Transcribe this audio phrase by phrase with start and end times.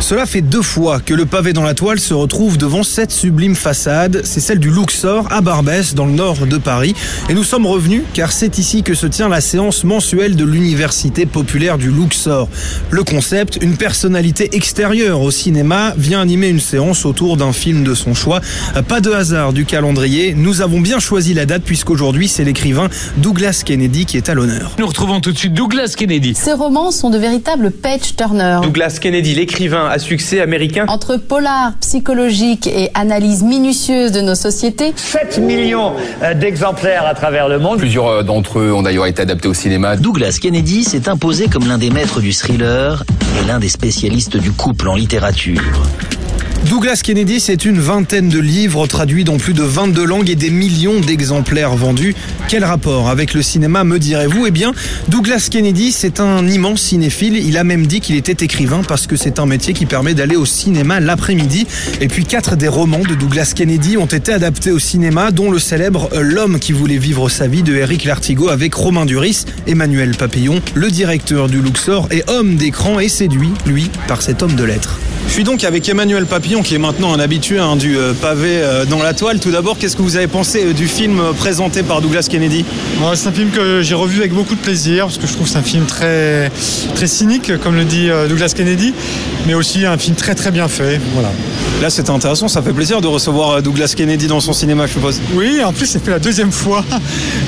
[0.00, 3.54] Cela fait deux fois que le pavé dans la toile se retrouve devant cette sublime
[3.54, 4.22] façade.
[4.24, 6.94] C'est celle du Luxor à Barbès, dans le nord de Paris.
[7.28, 11.26] Et nous sommes revenus car c'est ici que se tient la séance mensuelle de l'Université
[11.26, 12.48] populaire du Luxor.
[12.90, 17.94] Le concept, une personnalité extérieure au cinéma, vient animer une séance autour d'un film de
[17.94, 18.40] son choix.
[18.88, 20.34] Pas de hasard du calendrier.
[20.34, 24.72] Nous avons bien choisi la date puisqu'aujourd'hui c'est l'écrivain Douglas Kennedy qui est à l'honneur.
[24.78, 26.34] Nous retrouvons tout de suite Douglas Kennedy.
[26.34, 28.60] Ces romans sont de véritables page-turners.
[28.62, 30.86] Douglas Kennedy, l'écrivain à succès américain.
[30.88, 37.48] Entre polar psychologique et analyse minutieuse de nos sociétés, 7 millions euh, d'exemplaires à travers
[37.48, 37.78] le monde.
[37.78, 39.96] Plusieurs euh, d'entre eux ont d'ailleurs été adaptés au cinéma.
[39.96, 43.04] Douglas Kennedy s'est imposé comme l'un des maîtres du thriller
[43.40, 45.60] et l'un des spécialistes du couple en littérature.
[46.68, 50.50] Douglas Kennedy, c'est une vingtaine de livres traduits dans plus de 22 langues et des
[50.50, 52.14] millions d'exemplaires vendus.
[52.48, 54.46] Quel rapport avec le cinéma, me direz-vous?
[54.46, 54.72] Eh bien,
[55.08, 57.36] Douglas Kennedy, c'est un immense cinéphile.
[57.36, 60.36] Il a même dit qu'il était écrivain parce que c'est un métier qui permet d'aller
[60.36, 61.66] au cinéma l'après-midi.
[62.00, 65.58] Et puis, quatre des romans de Douglas Kennedy ont été adaptés au cinéma, dont le
[65.58, 70.60] célèbre L'homme qui voulait vivre sa vie de Eric Lartigot avec Romain Duris, Emmanuel Papillon,
[70.74, 74.98] le directeur du Luxor et homme d'écran et séduit, lui, par cet homme de lettres.
[75.26, 78.60] Je suis donc avec Emmanuel Papillon qui est maintenant un habitué hein, du euh, pavé
[78.62, 79.38] euh, dans la toile.
[79.38, 82.64] Tout d'abord, qu'est-ce que vous avez pensé euh, du film présenté par Douglas Kennedy?
[83.14, 85.52] C'est un film que j'ai revu avec beaucoup de plaisir parce que je trouve que
[85.52, 86.50] c'est un film très,
[86.94, 88.92] très cynique, comme le dit Douglas Kennedy,
[89.46, 91.00] mais aussi un film très très bien fait.
[91.14, 91.30] Voilà.
[91.80, 92.46] Là, c'était intéressant.
[92.48, 95.20] Ça fait plaisir de recevoir Douglas Kennedy dans son cinéma, je suppose.
[95.32, 96.84] Oui, en plus, c'est fait la deuxième fois.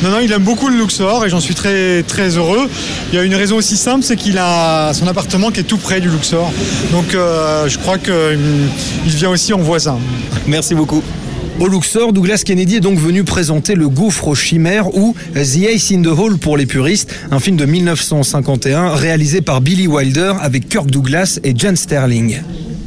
[0.03, 2.69] Non, non, il aime beaucoup le Luxor et j'en suis très très heureux.
[3.13, 5.77] Il y a une raison aussi simple, c'est qu'il a son appartement qui est tout
[5.77, 6.51] près du Luxor.
[6.93, 8.39] Donc, euh, je crois qu'il
[9.05, 9.99] vient aussi en voisin.
[10.47, 11.03] Merci beaucoup.
[11.61, 15.93] Au Luxor, Douglas Kennedy est donc venu présenter Le gouffre aux chimères ou The Ace
[15.93, 20.69] in the Hole pour les puristes, un film de 1951 réalisé par Billy Wilder avec
[20.69, 22.41] Kirk Douglas et Jen Sterling.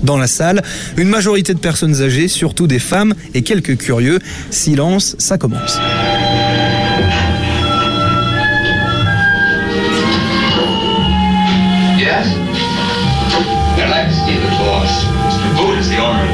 [0.04, 0.62] Dans la salle,
[0.98, 4.20] une majorité de personnes âgées, surtout des femmes et quelques curieux.
[4.50, 5.80] Silence, ça commence.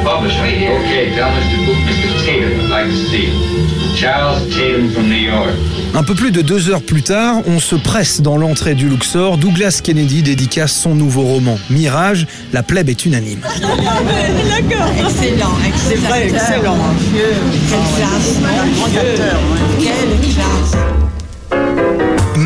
[0.03, 0.41] Publisher.
[0.41, 0.77] Right here.
[0.79, 1.65] Okay, tell Mr.
[1.65, 2.25] Boot, Mr.
[2.25, 3.95] Tatum would like to see him.
[3.95, 5.53] Charles Tatum from New York.
[5.93, 9.37] Un peu plus de deux heures plus tard, on se presse dans l'entrée du Luxor.
[9.37, 13.41] Douglas Kennedy dédicace son nouveau roman, Mirage, la plèbe est unanime.
[13.59, 14.87] D'accord.
[14.97, 15.89] Excellent, excellent.
[15.89, 16.77] C'est vrai, excellent.
[17.13, 18.39] Quelle classe.
[18.75, 19.39] Grand acteur.
[19.79, 21.10] Quelle classe.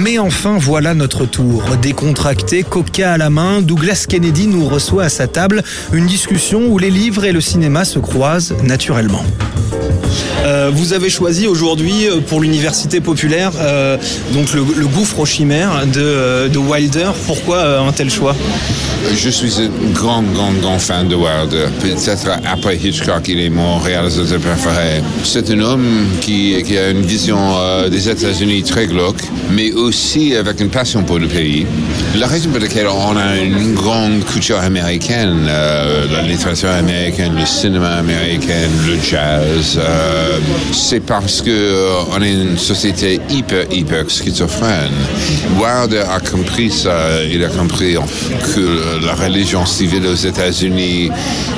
[0.06, 1.64] Mais enfin, voilà notre tour.
[1.82, 6.78] Décontracté, coca à la main, Douglas Kennedy nous reçoit à sa table une discussion où
[6.78, 9.24] les livres et le cinéma se croisent naturellement.
[10.46, 13.98] Euh, vous avez choisi aujourd'hui euh, pour l'université populaire euh,
[14.34, 17.12] donc le, gouffre aux chimères de, de Wilder.
[17.26, 18.36] Pourquoi un tel choix?
[19.16, 21.68] Je suis un grand, grand, grand fan de Wilder.
[21.82, 25.02] Peut-être après Hitchcock, il est mon réalisateur préféré.
[25.24, 27.38] C'est un homme qui, a une vision
[27.90, 29.22] des États-Unis très glauque,
[29.52, 31.66] mais aussi avec une passion pour le pays.
[32.18, 37.96] La raison pour laquelle on a une grande culture américaine, la littérature américaine, le cinéma
[37.96, 40.40] américain, le jazz, euh,
[40.72, 44.92] c'est parce que euh, on est une société hyper, hyper schizophrène.
[45.60, 47.24] Wilder a compris ça.
[47.24, 47.96] Il a compris
[48.56, 51.10] que la religion civile aux États-Unis,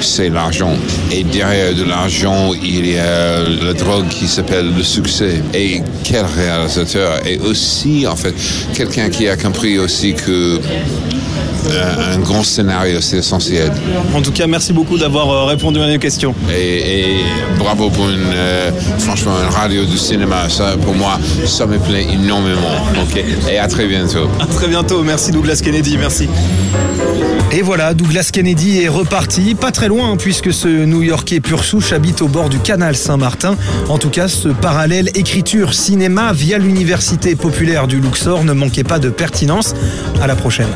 [0.02, 0.74] c'est l'argent.
[1.12, 5.42] Et derrière de l'argent, il y a la drogue qui s'appelle le succès.
[5.54, 7.26] Et quel réalisateur.
[7.26, 8.34] Et aussi, en fait,
[8.74, 10.60] quelqu'un qui a compris aussi que
[11.72, 13.72] un, un grand scénario, c'est essentiel.
[14.16, 16.34] En tout cas, merci beaucoup d'avoir euh, répondu à nos questions.
[16.54, 17.16] Et, et
[17.58, 20.50] bravo pour une, euh, franchement, une radio du cinéma.
[20.50, 22.78] Ça, pour moi, ça me plaît énormément.
[23.02, 23.24] Ok.
[23.52, 24.30] Et à très bientôt.
[24.40, 25.04] À très bientôt.
[25.04, 25.98] Merci Douglas Kennedy.
[25.98, 26.28] Merci.
[27.52, 31.94] Et voilà, Douglas Kennedy est reparti, pas très loin hein, puisque ce New-Yorkais pur souche
[31.94, 33.56] habite au bord du canal Saint-Martin.
[33.88, 39.10] En tout cas, ce parallèle écriture-cinéma via l'université populaire du Luxor ne manquait pas de
[39.10, 39.76] pertinence.
[40.22, 40.68] À la prochaine.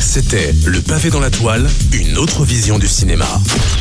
[0.00, 3.26] C'était Le pavé dans la toile, une autre vision du cinéma.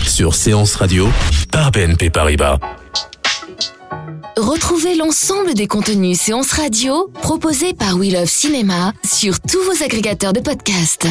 [0.05, 1.07] Sur Séance Radio,
[1.51, 2.59] par BNP Paribas.
[4.37, 10.33] Retrouvez l'ensemble des contenus séances radio proposés par We Love Cinéma sur tous vos agrégateurs
[10.33, 11.07] de podcasts.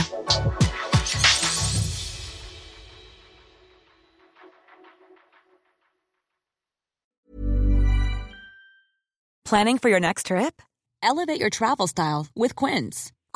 [9.44, 10.60] Planning for your next trip?
[11.02, 13.12] Elevate your travel style with Quince.